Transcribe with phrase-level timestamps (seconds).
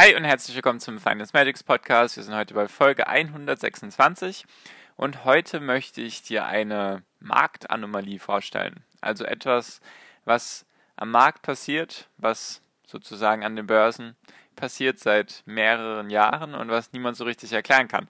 [0.00, 2.16] Hi und herzlich willkommen zum Finance Magics Podcast.
[2.16, 4.44] Wir sind heute bei Folge 126
[4.94, 8.84] und heute möchte ich dir eine Marktanomalie vorstellen.
[9.00, 9.80] Also etwas,
[10.24, 14.14] was am Markt passiert, was sozusagen an den Börsen
[14.54, 18.06] passiert seit mehreren Jahren und was niemand so richtig erklären kann.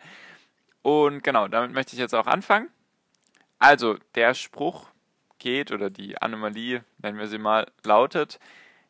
[0.82, 2.68] Und genau, damit möchte ich jetzt auch anfangen.
[3.58, 4.90] Also, der Spruch
[5.38, 8.38] geht oder die Anomalie, nennen wir sie mal, lautet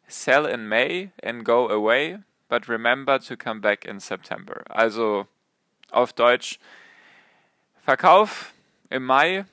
[0.09, 4.62] Sell in May and go away but remember to come back in September.
[4.69, 5.27] Also
[5.91, 6.59] auf Deutsch,
[7.85, 8.52] Verkauf
[8.91, 9.45] im Mai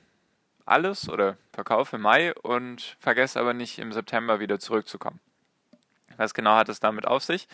[0.66, 5.20] alles oder Verkauf im Mai und vergesst aber nicht im September wieder zurückzukommen.
[6.16, 7.46] Was genau hat es damit auf sich?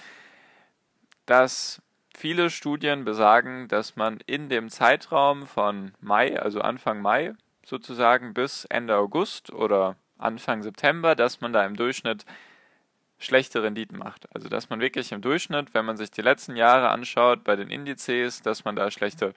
[1.26, 1.82] Dass
[2.16, 8.64] viele Studien besagen, dass man in dem Zeitraum von Mai, also Anfang Mai sozusagen bis
[8.64, 12.24] Ende August oder Anfang September, dass man da im Durchschnitt
[13.22, 14.26] schlechte Renditen macht.
[14.34, 17.70] Also dass man wirklich im Durchschnitt, wenn man sich die letzten Jahre anschaut bei den
[17.70, 19.34] Indizes, dass man da schlechte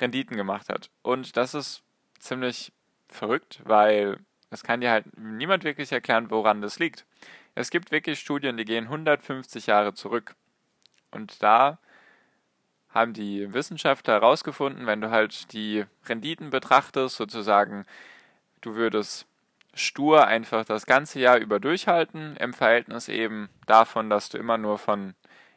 [0.00, 0.90] Renditen gemacht hat.
[1.02, 1.82] Und das ist
[2.18, 2.72] ziemlich
[3.08, 4.18] verrückt, weil
[4.50, 7.04] es kann dir halt niemand wirklich erklären, woran das liegt.
[7.54, 10.34] Es gibt wirklich Studien, die gehen 150 Jahre zurück.
[11.10, 11.78] Und da
[12.90, 17.84] haben die Wissenschaftler herausgefunden, wenn du halt die Renditen betrachtest, sozusagen,
[18.62, 19.26] du würdest
[19.78, 24.78] stur einfach das ganze Jahr über durchhalten, im Verhältnis eben davon, dass du immer nur
[24.78, 25.14] von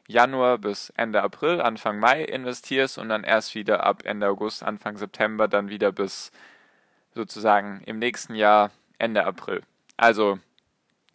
[0.08, 4.97] Januar bis Ende April, Anfang Mai investierst und dann erst wieder ab Ende August, Anfang
[4.97, 6.31] September dann wieder bis
[7.13, 9.62] sozusagen im nächsten Jahr Ende April.
[9.97, 10.40] Also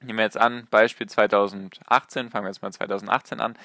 [0.00, 3.56] nehmen wir jetzt an, Beispiel 2018, fangen wir jetzt mal 2018 an.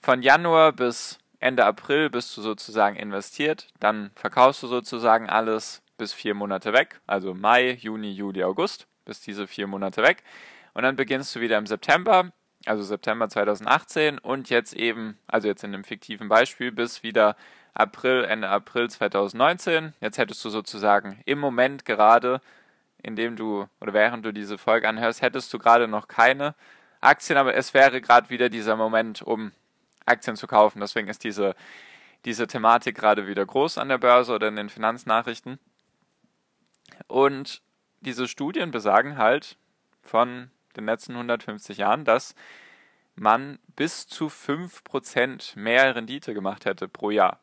[0.00, 6.14] Von Januar bis Ende April bist du sozusagen investiert, dann verkaufst du sozusagen alles, bis
[6.14, 10.22] vier Monate weg, also Mai, Juni, Juli, August, bis diese vier Monate weg.
[10.72, 12.32] Und dann beginnst du wieder im September,
[12.64, 17.36] also September 2018 und jetzt eben, also jetzt in dem fiktiven Beispiel, bis wieder
[17.74, 19.92] April, Ende April 2019.
[20.00, 22.40] Jetzt hättest du sozusagen im Moment gerade,
[23.02, 26.54] indem du oder während du diese Folge anhörst, hättest du gerade noch keine
[27.02, 29.52] Aktien, aber es wäre gerade wieder dieser Moment, um
[30.06, 30.80] Aktien zu kaufen.
[30.80, 31.54] Deswegen ist diese,
[32.24, 35.58] diese Thematik gerade wieder groß an der Börse oder in den Finanznachrichten.
[37.08, 37.62] Und
[38.00, 39.56] diese Studien besagen halt
[40.02, 42.34] von den letzten 150 Jahren, dass
[43.14, 47.40] man bis zu 5% mehr Rendite gemacht hätte pro Jahr.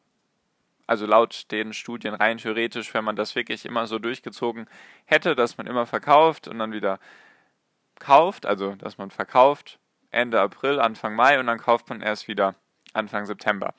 [0.87, 4.67] Also laut den Studien rein theoretisch, wenn man das wirklich immer so durchgezogen
[5.05, 6.99] hätte, dass man immer verkauft und dann wieder
[7.99, 9.79] kauft, also dass man verkauft
[10.11, 12.55] Ende April, Anfang Mai und dann kauft man erst wieder
[12.93, 13.73] Anfang September.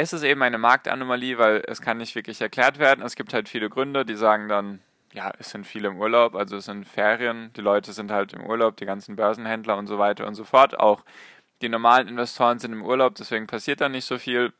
[0.00, 3.04] Es ist eben eine Marktanomalie, weil es kann nicht wirklich erklärt werden.
[3.04, 4.78] Es gibt halt viele Gründe, die sagen dann,
[5.12, 8.46] ja, es sind viele im Urlaub, also es sind Ferien, die Leute sind halt im
[8.46, 10.78] Urlaub, die ganzen Börsenhändler und so weiter und so fort.
[10.78, 11.02] Auch
[11.62, 14.52] die normalen Investoren sind im Urlaub, deswegen passiert da nicht so viel.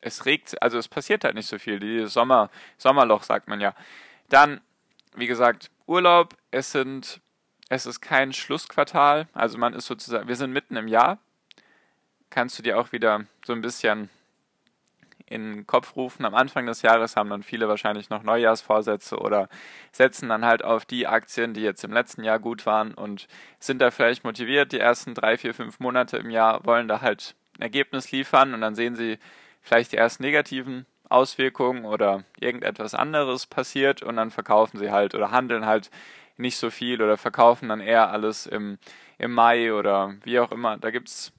[0.00, 1.78] Es regt, also es passiert halt nicht so viel.
[1.78, 2.48] Die Sommer,
[2.78, 3.74] Sommerloch sagt man ja.
[4.30, 4.62] Dann,
[5.14, 7.20] wie gesagt, Urlaub, es sind,
[7.68, 11.18] es ist kein Schlussquartal, also man ist sozusagen, wir sind mitten im Jahr,
[12.34, 14.10] kannst du dir auch wieder so ein bisschen
[15.26, 16.24] in den Kopf rufen.
[16.24, 19.48] Am Anfang des Jahres haben dann viele wahrscheinlich noch Neujahrsvorsätze oder
[19.92, 23.28] setzen dann halt auf die Aktien, die jetzt im letzten Jahr gut waren und
[23.60, 27.36] sind da vielleicht motiviert, die ersten drei, vier, fünf Monate im Jahr wollen da halt
[27.56, 29.18] ein Ergebnis liefern und dann sehen sie
[29.62, 35.30] vielleicht die ersten negativen Auswirkungen oder irgendetwas anderes passiert und dann verkaufen sie halt oder
[35.30, 35.90] handeln halt
[36.36, 38.78] nicht so viel oder verkaufen dann eher alles im,
[39.18, 40.76] im Mai oder wie auch immer.
[40.76, 41.32] Da gibt es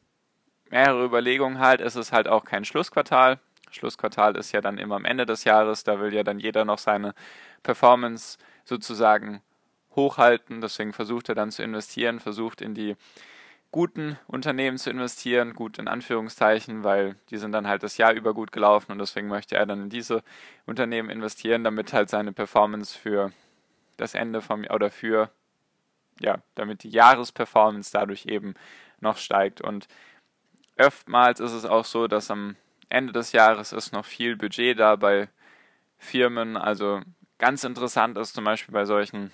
[0.70, 1.82] mehrere Überlegungen halt.
[1.82, 3.40] Es ist halt auch kein Schlussquartal.
[3.72, 5.84] Schlussquartal ist ja dann immer am Ende des Jahres.
[5.84, 7.14] Da will ja dann jeder noch seine
[7.64, 9.42] Performance sozusagen
[9.96, 10.62] hochhalten.
[10.62, 12.96] Deswegen versucht er dann zu investieren, versucht in die
[13.72, 18.34] guten Unternehmen zu investieren, gut in Anführungszeichen, weil die sind dann halt das Jahr über
[18.34, 20.24] gut gelaufen und deswegen möchte er dann in diese
[20.66, 23.34] Unternehmen investieren, damit halt seine Performance für
[23.98, 25.30] das Ende vom oder für
[26.22, 28.54] ja, damit die Jahresperformance dadurch eben
[29.02, 29.88] noch steigt und
[30.78, 32.56] oftmals ist es auch so, dass am
[32.90, 35.30] Ende des Jahres ist noch viel Budget da bei
[35.98, 36.58] Firmen.
[36.58, 37.02] Also
[37.38, 39.32] ganz interessant ist zum Beispiel bei solchen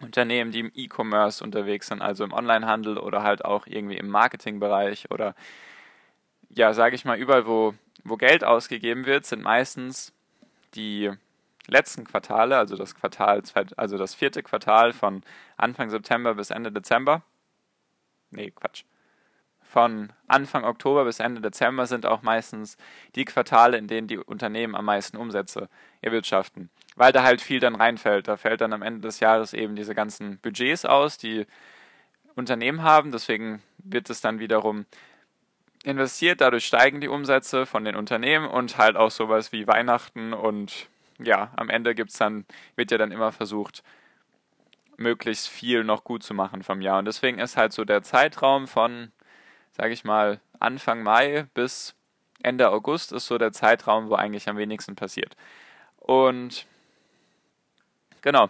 [0.00, 5.10] Unternehmen, die im E-Commerce unterwegs sind, also im Onlinehandel oder halt auch irgendwie im Marketingbereich
[5.10, 5.34] oder
[6.50, 7.74] ja, sage ich mal, überall, wo,
[8.04, 10.12] wo Geld ausgegeben wird, sind meistens
[10.74, 11.10] die
[11.66, 13.42] letzten Quartale, also das Quartal,
[13.76, 15.22] also das vierte Quartal von
[15.56, 17.22] Anfang September bis Ende Dezember.
[18.30, 18.84] Nee, Quatsch.
[19.68, 22.78] Von Anfang Oktober bis Ende Dezember sind auch meistens
[23.14, 25.68] die Quartale, in denen die Unternehmen am meisten Umsätze
[26.00, 26.70] erwirtschaften.
[26.96, 28.28] Weil da halt viel dann reinfällt.
[28.28, 31.46] Da fällt dann am Ende des Jahres eben diese ganzen Budgets aus, die
[32.34, 33.12] Unternehmen haben.
[33.12, 34.86] Deswegen wird es dann wiederum
[35.84, 40.88] investiert, dadurch steigen die Umsätze von den Unternehmen und halt auch sowas wie Weihnachten und
[41.18, 43.82] ja, am Ende gibt's dann, wird ja dann immer versucht,
[44.96, 46.98] möglichst viel noch gut zu machen vom Jahr.
[46.98, 49.12] Und deswegen ist halt so der Zeitraum von,
[49.78, 51.94] sage ich mal, Anfang Mai bis
[52.42, 55.36] Ende August ist so der Zeitraum, wo eigentlich am wenigsten passiert.
[55.96, 56.66] Und
[58.20, 58.48] genau.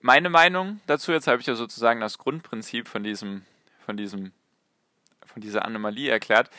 [0.00, 3.44] Meine Meinung dazu, jetzt habe ich ja sozusagen das Grundprinzip von diesem,
[3.84, 4.32] von diesem,
[5.26, 6.50] von dieser Anomalie erklärt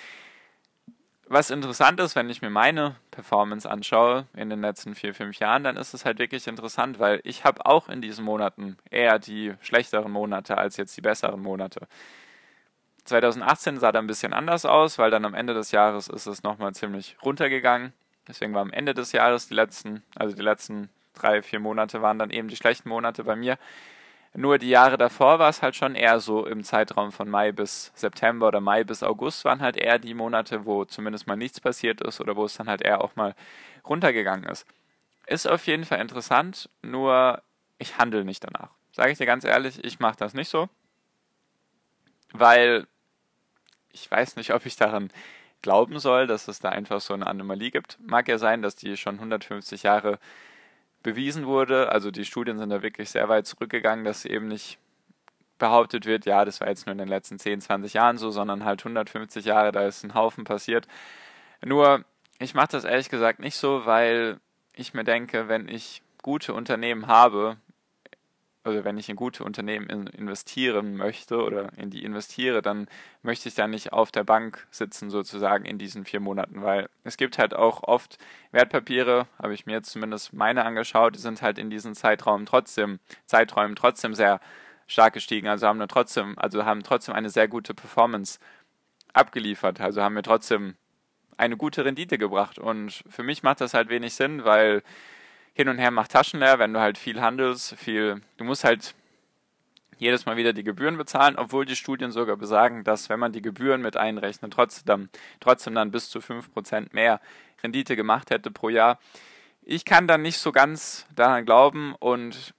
[1.29, 5.63] was interessant ist, wenn ich mir meine Performance anschaue in den letzten vier, fünf Jahren,
[5.63, 9.53] dann ist es halt wirklich interessant, weil ich habe auch in diesen Monaten eher die
[9.61, 11.87] schlechteren Monate als jetzt die besseren Monate.
[13.09, 16.43] 2018 sah da ein bisschen anders aus, weil dann am Ende des Jahres ist es
[16.43, 17.93] nochmal ziemlich runtergegangen.
[18.27, 22.19] Deswegen war am Ende des Jahres die letzten, also die letzten drei, vier Monate waren
[22.19, 23.57] dann eben die schlechten Monate bei mir.
[24.35, 27.91] Nur die Jahre davor war es halt schon eher so im Zeitraum von Mai bis
[27.95, 32.01] September oder Mai bis August waren halt eher die Monate, wo zumindest mal nichts passiert
[32.01, 33.33] ist oder wo es dann halt eher auch mal
[33.87, 34.67] runtergegangen ist.
[35.25, 37.41] Ist auf jeden Fall interessant, nur
[37.79, 38.69] ich handle nicht danach.
[38.91, 40.69] Sage ich dir ganz ehrlich, ich mache das nicht so,
[42.33, 42.85] weil
[43.91, 45.09] ich weiß nicht, ob ich daran
[45.61, 47.97] glauben soll, dass es da einfach so eine Anomalie gibt.
[48.01, 50.19] Mag ja sein, dass die schon 150 Jahre
[51.03, 51.91] bewiesen wurde.
[51.91, 54.77] Also die Studien sind da wirklich sehr weit zurückgegangen, dass eben nicht
[55.59, 58.63] behauptet wird, ja, das war jetzt nur in den letzten 10, 20 Jahren so, sondern
[58.63, 60.87] halt 150 Jahre, da ist ein Haufen passiert.
[61.63, 62.05] Nur,
[62.39, 64.39] ich mache das ehrlich gesagt nicht so, weil
[64.73, 67.57] ich mir denke, wenn ich gute Unternehmen habe,
[68.65, 72.87] oder wenn ich in gute Unternehmen in, investieren möchte oder in die investiere, dann
[73.21, 77.17] möchte ich da nicht auf der Bank sitzen sozusagen in diesen vier Monaten, weil es
[77.17, 78.17] gibt halt auch oft
[78.51, 82.99] Wertpapiere, habe ich mir jetzt zumindest meine angeschaut, die sind halt in diesen Zeitraum trotzdem,
[83.25, 84.39] Zeiträumen trotzdem sehr
[84.87, 88.39] stark gestiegen, also haben trotzdem, also haben trotzdem eine sehr gute Performance
[89.13, 90.75] abgeliefert, also haben mir trotzdem
[91.37, 92.59] eine gute Rendite gebracht.
[92.59, 94.83] Und für mich macht das halt wenig Sinn, weil
[95.59, 98.95] hin und her macht Taschen leer, wenn du halt viel handelst, viel, du musst halt
[99.97, 103.41] jedes Mal wieder die Gebühren bezahlen, obwohl die Studien sogar besagen, dass wenn man die
[103.41, 105.09] Gebühren mit einrechnet, trotzdem,
[105.41, 107.19] trotzdem dann bis zu 5% mehr
[107.61, 108.99] Rendite gemacht hätte pro Jahr.
[109.61, 112.53] Ich kann dann nicht so ganz daran glauben und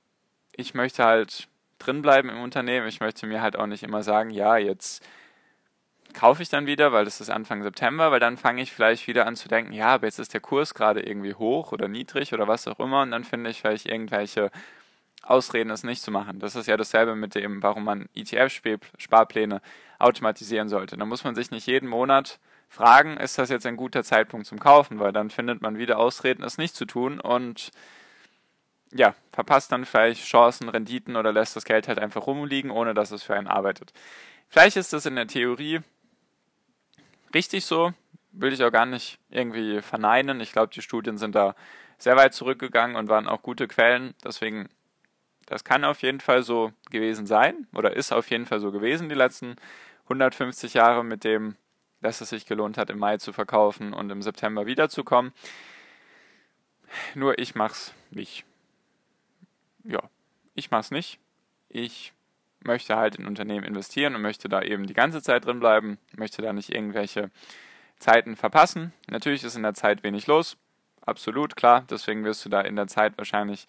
[0.55, 1.49] ich möchte halt
[1.79, 2.87] drinbleiben im Unternehmen.
[2.87, 5.03] Ich möchte mir halt auch nicht immer sagen, ja, jetzt
[6.15, 9.27] kaufe ich dann wieder, weil das ist Anfang September, weil dann fange ich vielleicht wieder
[9.27, 12.49] an zu denken, ja, aber jetzt ist der Kurs gerade irgendwie hoch oder niedrig oder
[12.49, 14.51] was auch immer und dann finde ich vielleicht irgendwelche
[15.23, 16.41] Ausreden, es nicht zu machen.
[16.41, 19.61] Das ist ja dasselbe mit dem, warum man ETF-Sparpläne
[19.99, 20.97] automatisieren sollte.
[20.97, 24.59] Da muss man sich nicht jeden Monat fragen, ist das jetzt ein guter Zeitpunkt zum
[24.59, 27.71] Kaufen, weil dann findet man wieder Ausreden, es nicht zu tun und
[28.93, 33.11] ja, verpasst dann vielleicht Chancen, Renditen oder lässt das Geld halt einfach rumliegen, ohne dass
[33.11, 33.93] es für einen arbeitet.
[34.49, 35.81] Vielleicht ist das in der Theorie
[37.35, 37.93] richtig so.
[38.33, 40.41] Will ich auch gar nicht irgendwie verneinen.
[40.41, 41.55] Ich glaube, die Studien sind da
[41.99, 44.15] sehr weit zurückgegangen und waren auch gute Quellen.
[44.25, 44.69] Deswegen,
[45.47, 49.09] das kann auf jeden Fall so gewesen sein oder ist auf jeden Fall so gewesen
[49.09, 49.57] die letzten
[50.05, 51.57] 150 Jahre mit dem,
[52.01, 55.33] dass es sich gelohnt hat, im Mai zu verkaufen und im September wiederzukommen.
[57.15, 58.45] Nur ich mach's nicht.
[59.85, 60.03] Ja,
[60.55, 61.19] ich mach's nicht.
[61.69, 62.13] Ich
[62.63, 66.43] möchte halt in Unternehmen investieren und möchte da eben die ganze Zeit drin bleiben, möchte
[66.43, 67.31] da nicht irgendwelche
[67.99, 68.93] Zeiten verpassen.
[69.09, 70.57] Natürlich ist in der Zeit wenig los,
[71.01, 73.67] absolut klar, deswegen wirst du da in der Zeit wahrscheinlich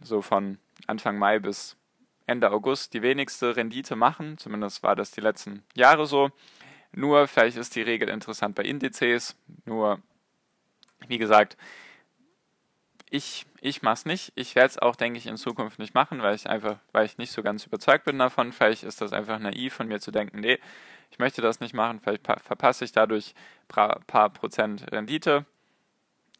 [0.00, 1.76] so von Anfang Mai bis
[2.26, 6.30] Ende August die wenigste Rendite machen, zumindest war das die letzten Jahre so.
[6.92, 10.00] Nur vielleicht ist die Regel interessant bei Indizes, nur
[11.06, 11.56] wie gesagt,
[13.10, 14.32] ich, ich es nicht.
[14.34, 17.18] Ich werde es auch, denke ich, in Zukunft nicht machen, weil ich einfach, weil ich
[17.18, 18.52] nicht so ganz überzeugt bin davon.
[18.52, 20.58] Vielleicht ist das einfach naiv von mir zu denken, nee,
[21.10, 23.34] ich möchte das nicht machen, vielleicht verpasse ich dadurch
[23.74, 25.46] ein paar Prozent Rendite.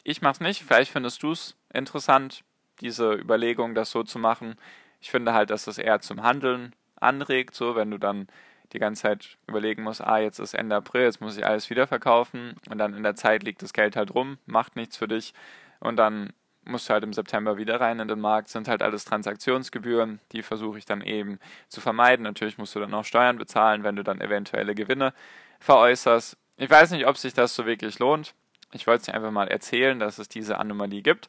[0.04, 2.44] Ich mache es nicht, vielleicht findest du es interessant,
[2.80, 4.56] diese Überlegung, das so zu machen.
[5.00, 8.28] Ich finde halt, dass es eher zum Handeln anregt, so wenn du dann
[8.72, 11.86] die ganze Zeit überlegen musst, ah, jetzt ist Ende April, jetzt muss ich alles wieder
[11.86, 15.32] verkaufen und dann in der Zeit liegt das Geld halt rum, macht nichts für dich
[15.80, 16.32] und dann
[16.68, 20.42] musst du halt im September wieder rein in den Markt, sind halt alles Transaktionsgebühren, die
[20.42, 22.22] versuche ich dann eben zu vermeiden.
[22.22, 25.12] Natürlich musst du dann auch Steuern bezahlen, wenn du dann eventuelle Gewinne
[25.60, 26.36] veräußerst.
[26.56, 28.34] Ich weiß nicht, ob sich das so wirklich lohnt.
[28.72, 31.28] Ich wollte es dir einfach mal erzählen, dass es diese Anomalie gibt.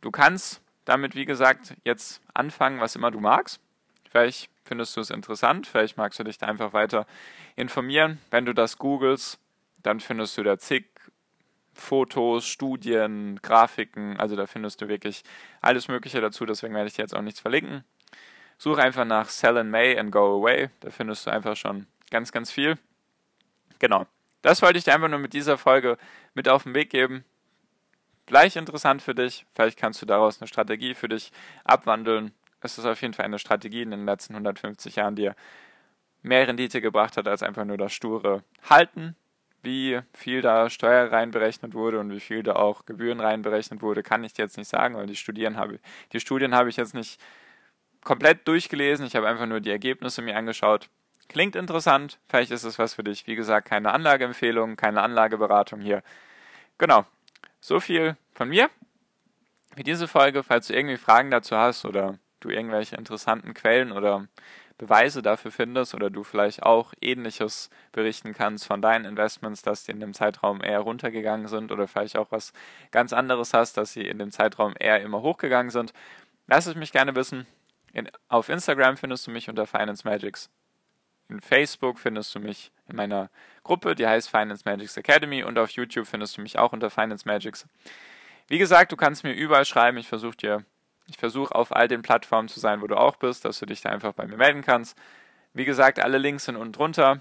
[0.00, 3.60] Du kannst damit, wie gesagt, jetzt anfangen, was immer du magst.
[4.10, 7.06] Vielleicht findest du es interessant, vielleicht magst du dich da einfach weiter
[7.56, 8.18] informieren.
[8.30, 9.38] Wenn du das googelst,
[9.82, 10.91] dann findest du da zig
[11.72, 15.22] Fotos, Studien, Grafiken, also da findest du wirklich
[15.60, 17.84] alles Mögliche dazu, deswegen werde ich dir jetzt auch nichts verlinken.
[18.58, 22.30] Such einfach nach Sell in May and Go Away, da findest du einfach schon ganz,
[22.30, 22.78] ganz viel.
[23.78, 24.06] Genau,
[24.42, 25.98] das wollte ich dir einfach nur mit dieser Folge
[26.34, 27.24] mit auf den Weg geben.
[28.26, 31.32] Vielleicht interessant für dich, vielleicht kannst du daraus eine Strategie für dich
[31.64, 32.32] abwandeln.
[32.60, 35.30] Es ist auf jeden Fall eine Strategie in den letzten 150 Jahren, die
[36.22, 39.16] mehr Rendite gebracht hat als einfach nur das sture Halten
[39.62, 44.24] wie viel da Steuer reinberechnet wurde und wie viel da auch Gebühren reinberechnet wurde, kann
[44.24, 45.78] ich jetzt nicht sagen, weil die Studien habe,
[46.12, 47.20] die Studien habe ich jetzt nicht
[48.02, 49.06] komplett durchgelesen.
[49.06, 50.88] Ich habe einfach nur die Ergebnisse mir angeschaut.
[51.28, 53.26] Klingt interessant, vielleicht ist es was für dich.
[53.26, 56.02] Wie gesagt, keine Anlageempfehlung, keine Anlageberatung hier.
[56.78, 57.06] Genau,
[57.60, 58.68] so viel von mir.
[59.74, 64.26] Für diese Folge, falls du irgendwie Fragen dazu hast oder du irgendwelche interessanten Quellen oder
[64.82, 69.92] Beweise dafür findest oder du vielleicht auch ähnliches berichten kannst von deinen Investments, dass die
[69.92, 72.52] in dem Zeitraum eher runtergegangen sind oder vielleicht auch was
[72.90, 75.92] ganz anderes hast, dass sie in dem Zeitraum eher immer hochgegangen sind,
[76.48, 77.46] lass es mich gerne wissen.
[77.92, 80.50] In, auf Instagram findest du mich unter Finance Magics.
[81.28, 83.30] In Facebook findest du mich in meiner
[83.62, 87.24] Gruppe, die heißt Finance Magics Academy und auf YouTube findest du mich auch unter Finance
[87.24, 87.68] Magics.
[88.48, 90.64] Wie gesagt, du kannst mir überall schreiben, ich versuche dir
[91.06, 93.80] ich versuche auf all den Plattformen zu sein, wo du auch bist, dass du dich
[93.80, 94.96] da einfach bei mir melden kannst.
[95.52, 97.20] Wie gesagt, alle Links sind unten drunter.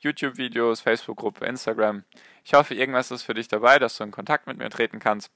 [0.00, 2.04] YouTube-Videos, Facebook-Gruppe, Instagram.
[2.44, 5.30] Ich hoffe, irgendwas ist für dich dabei, dass du in Kontakt mit mir treten kannst.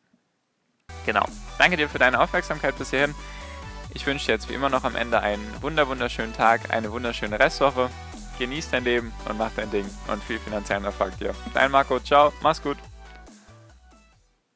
[1.06, 1.24] Genau.
[1.58, 3.14] Danke dir für deine Aufmerksamkeit bis hierhin.
[3.92, 7.38] Ich wünsche dir jetzt wie immer noch am Ende einen wunder wunderschönen Tag, eine wunderschöne
[7.38, 7.90] Restwoche.
[8.38, 11.34] Genieß dein Leben und mach dein Ding und viel finanziellen Erfolg dir.
[11.52, 12.78] Dein Marco, ciao, mach's gut.